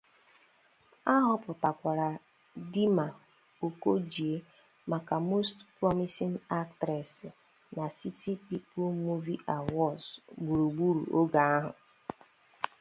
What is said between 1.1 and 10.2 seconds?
A họpụtakwara Dima-Okojie maka Most Promising Actress na City People Movie Awards